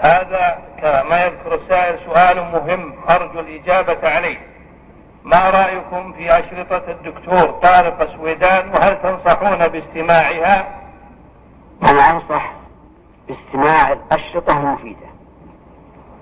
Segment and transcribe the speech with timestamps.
[0.00, 4.38] هذا كما يذكر السائل سؤال مهم أرجو الإجابة عليه.
[5.24, 10.66] ما رأيكم في أشرطة الدكتور طارق سويدان وهل تنصحون باستماعها؟
[11.82, 12.52] أنا أنصح
[13.28, 15.06] باستماع الأشرطة المفيدة.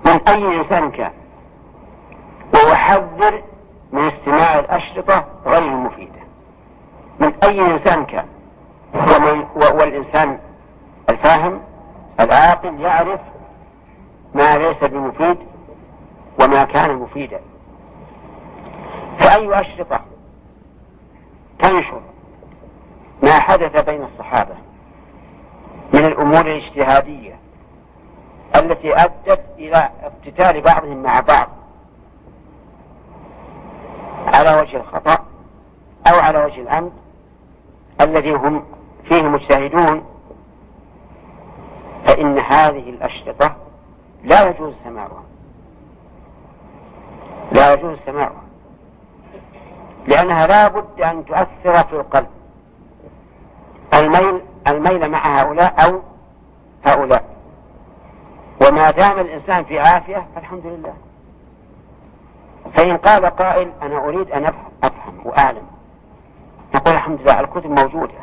[0.07, 1.13] من أي إنسان كان.
[2.55, 3.43] وأحذر
[3.93, 6.21] من استماع الأشرطة غير المفيدة.
[7.21, 8.27] من أي إنسان كان.
[8.95, 10.39] ومن والإنسان
[11.11, 11.61] الفاهم
[12.21, 13.21] العاقل يعرف
[14.35, 15.39] ما ليس بمفيد
[16.41, 17.41] وما كان مفيدا.
[19.21, 20.01] فأي أشرطة
[21.59, 22.01] تنشر
[23.23, 24.55] ما حدث بين الصحابة
[25.95, 27.39] من الأمور الاجتهادية
[28.57, 31.49] التي أدت إلى اقتتال بعضهم مع بعض
[34.35, 35.25] على وجه الخطأ
[36.13, 36.93] أو على وجه الأمد
[38.01, 38.65] الذي هم
[39.09, 40.05] فيه مجتهدون
[42.07, 43.57] فإن هذه الأشرطة
[44.25, 45.23] لا يجوز سماعها
[47.53, 48.43] لا يجوز سماعها
[50.07, 52.29] لأنها لا بد أن تؤثر في القلب.
[53.95, 56.01] الميل الميل مع هؤلاء أو
[56.87, 57.25] هؤلاء.
[58.67, 60.95] وما دام الإنسان في عافية فالحمد لله.
[62.77, 64.45] فإن قال قائل أنا أريد أن
[64.85, 65.67] أفهم وأعلم.
[66.75, 68.19] نقول الحمد لله الكتب موجودة.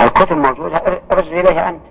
[0.00, 1.82] الكتب موجودة ارجع إليها أنت.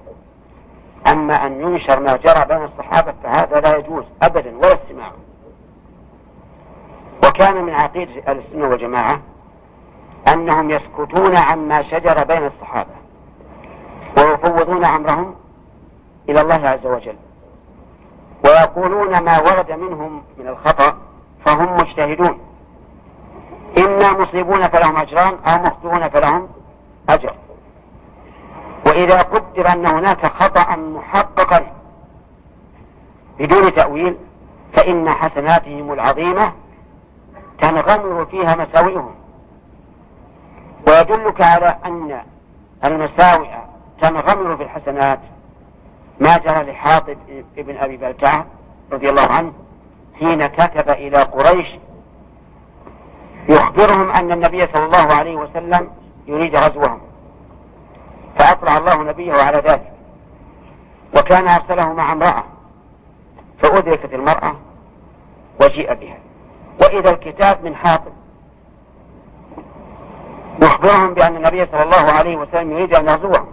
[1.12, 5.12] أما أن ينشر ما جرى بين الصحابة فهذا لا يجوز أبدا ولا استماع.
[7.26, 9.20] وكان من عقيدة أهل السنة والجماعة
[10.34, 12.96] أنهم يسكتون عما شجر بين الصحابة
[14.18, 15.36] ويفوضون أمرهم
[16.30, 17.16] إلى الله عز وجل
[18.46, 20.98] ويقولون ما ورد منهم من الخطأ
[21.46, 22.40] فهم مجتهدون.
[23.78, 26.48] إما مصيبون فلهم أجران أو مخطئون فلهم
[28.96, 31.72] وإذا قدر أن هناك خطأ محققا
[33.40, 34.18] بدون تأويل
[34.74, 36.54] فإن حسناتهم العظيمة
[37.62, 39.16] تنغمر فيها مساوئهم.
[40.88, 42.22] ويدلك على أن
[42.86, 43.48] المساوئ
[44.02, 45.20] تنغمر في الحسنات.
[46.20, 47.18] ما جرى لحاطب
[47.58, 48.46] ابن أبي بلتعة
[48.92, 49.54] رضي الله عنه
[50.20, 51.68] حين كتب إلى قريش
[53.50, 55.90] يخبرهم أن النبي صلى الله عليه وسلم
[56.28, 57.05] يريد غزوهم.
[58.86, 59.92] الله نبيه على ذلك.
[61.18, 62.44] وكان أرسله مع امرأة
[63.62, 64.56] فأدركت المرأة
[65.62, 66.18] وجيء بها.
[66.82, 68.12] وإذا الكتاب من حاطب
[70.62, 73.48] يخبرهم بأن النبي صلى الله عليه وسلم يريد أن يغزوهم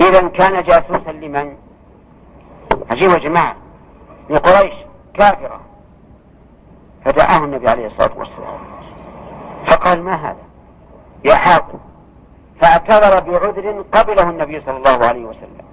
[0.00, 1.56] إذا كان جاسوسا لمن؟
[2.90, 3.56] عجيب يا جماعة.
[4.30, 4.74] لقريش
[5.14, 5.60] كافرة.
[7.04, 8.58] فدعاه النبي عليه الصلاة والسلام.
[9.66, 10.44] فقال ما هذا؟
[11.24, 11.78] يا حاطب
[12.64, 15.64] فاعتذر بعذر قبله النبي صلى الله عليه وسلم.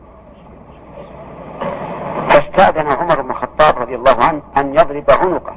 [2.29, 5.55] فاستأذن عمر بن الخطاب رضي الله عنه أن يضرب عنقه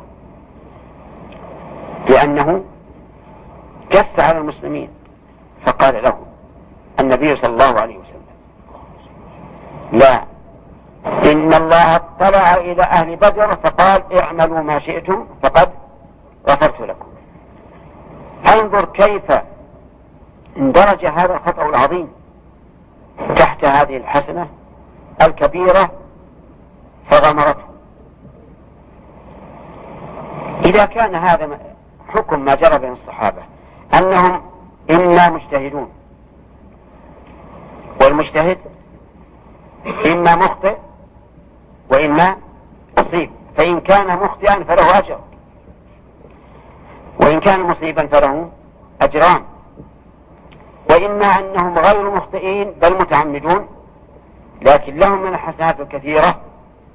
[2.08, 2.64] لأنه
[3.90, 4.90] جس على المسلمين.
[5.66, 6.18] فقال له
[7.00, 8.24] النبي صلى الله عليه وسلم
[9.92, 10.24] لا
[11.32, 15.70] إن الله اطلع إلى أهل بدر فقال اعملوا ما شئتم فقد
[16.48, 17.08] غفرت لكم.
[18.54, 19.40] انظر كيف
[20.56, 22.08] اندرج هذا الخطأ العظيم
[23.36, 24.48] تحت هذه الحسنة
[25.22, 25.90] الكبيرة
[27.10, 27.64] فغمرته.
[30.66, 31.58] إذا كان هذا
[32.08, 33.42] حكم ما جرى بين الصحابة
[33.98, 34.42] أنهم
[34.90, 35.88] إما مجتهدون.
[38.02, 38.58] والمجتهد
[40.06, 40.76] إما مخطئ
[41.92, 42.36] وإما
[42.98, 43.30] مصيب.
[43.56, 45.18] فإن كان مخطئا فله أجر.
[47.22, 48.50] وإن كان مصيبا فله
[49.02, 49.44] أجران.
[50.94, 53.68] وإما أنهم غير مخطئين بل متعمدون
[54.62, 56.40] لكن لهم من الحسنات الكثيرة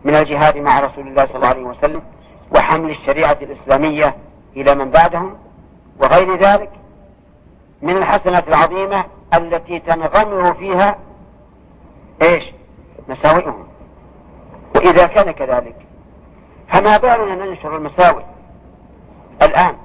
[0.03, 2.01] من الجهاد مع رسول الله صلى الله عليه وسلم
[2.55, 4.15] وحمل الشريعة الإسلامية
[4.57, 5.37] إلى من بعدهم
[6.03, 6.69] وغير ذلك
[7.81, 10.97] من الحسنات العظيمة التي تنغمر فيها
[12.21, 12.43] إيش؟
[13.07, 13.67] مساوئهم.
[14.75, 15.75] وإذا كان كذلك
[16.73, 18.23] فما بالنا ننشر المساوئ
[19.41, 19.75] الآن؟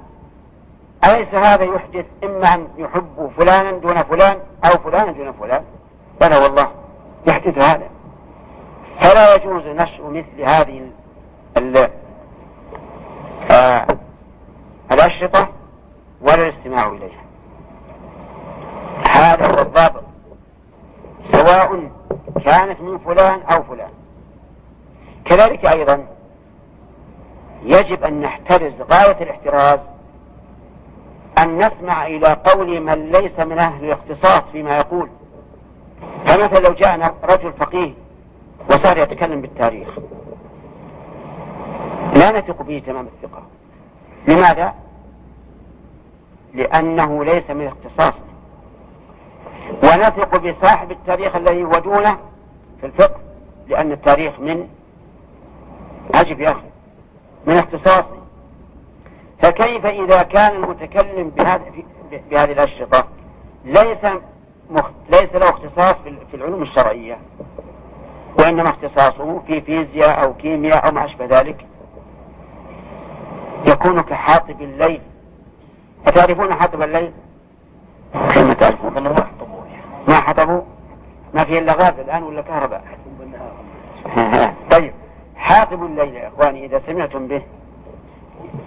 [1.05, 5.63] أليس هذا يحدث إما أن يحب فلانا دون فلان أو فلانا دون فلان؟
[6.21, 6.71] بلى والله
[7.27, 7.89] يحدث هذا.
[9.01, 10.91] فلا يجوز نشر مثل هذه
[11.57, 11.89] ال
[13.51, 13.87] آه
[14.91, 15.49] الأشرطة
[16.21, 17.25] ولا الاستماع إليها.
[19.09, 20.03] هذا هو الضابط.
[21.31, 21.91] سواء
[22.45, 23.89] كانت من فلان أو فلان.
[25.25, 26.05] كذلك أيضا
[27.63, 29.79] يجب أن نحترز غاية الاحتراز
[31.43, 35.09] أن نسمع إلى قول من ليس من أهل الاختصاص فيما يقول.
[36.27, 37.93] فمثلا لو جاءنا رجل فقيه
[38.69, 39.87] وصار يتكلم بالتاريخ.
[42.15, 43.43] لا نثق به تمام الثقة.
[44.27, 44.73] لماذا؟
[46.53, 48.25] لأنه ليس من اختصاصه
[49.83, 52.17] ونثق بصاحب التاريخ الذي هو دونه
[52.79, 53.19] في الفقه
[53.67, 54.67] لأن التاريخ من
[56.15, 56.67] عجب يا أخي
[57.45, 58.24] من اختصاصه
[59.45, 61.83] فكيف إذا كان المتكلم بهذه
[62.31, 63.07] بهذه الأشرطة
[63.65, 64.05] ليس.
[65.09, 65.95] ليس له اختصاص
[66.31, 67.17] في العلوم الشرعية
[68.39, 71.65] وإنما اختصاصه في فيزياء أو كيمياء أو ما أشبه ذلك
[73.67, 75.01] يكون كحاطب الليل
[76.07, 77.11] أتعرفون حاطب الليل؟
[78.13, 79.03] كيف تعرفون؟
[80.07, 80.61] ما حطبوا
[81.33, 82.83] ما في إلا غاز الآن ولا كهرباء
[84.71, 84.93] طيب
[85.35, 87.41] حاطب الليل يا إخواني إذا سمعتم به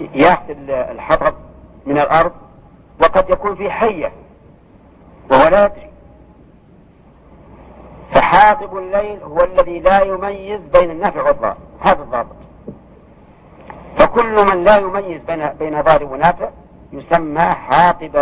[0.00, 1.34] يأخذ الحطب
[1.86, 2.32] من الأرض
[3.02, 4.12] وقد يكون في حية
[5.30, 5.88] وهو لا يدري.
[8.14, 12.36] فحاطب الليل هو الذي لا يميز بين النافع والضار هذا الضابط.
[13.98, 16.48] فكل من لا يميز بين بين ضار ونافع
[16.92, 18.16] يسمى حاطب